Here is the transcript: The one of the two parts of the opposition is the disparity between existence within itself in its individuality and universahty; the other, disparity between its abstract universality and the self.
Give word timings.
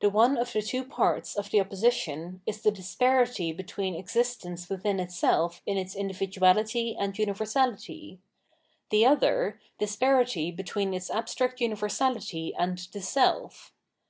The 0.00 0.10
one 0.10 0.36
of 0.36 0.52
the 0.52 0.60
two 0.60 0.84
parts 0.84 1.34
of 1.34 1.48
the 1.50 1.62
opposition 1.62 2.42
is 2.44 2.60
the 2.60 2.70
disparity 2.70 3.54
between 3.54 3.94
existence 3.94 4.68
within 4.68 5.00
itself 5.00 5.62
in 5.64 5.78
its 5.78 5.94
individuality 5.94 6.94
and 6.94 7.14
universahty; 7.14 8.18
the 8.90 9.06
other, 9.06 9.58
disparity 9.78 10.50
between 10.50 10.92
its 10.92 11.08
abstract 11.08 11.62
universality 11.62 12.54
and 12.54 12.76
the 12.92 13.00
self. 13.00 13.72